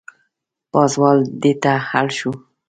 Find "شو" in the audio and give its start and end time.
2.17-2.31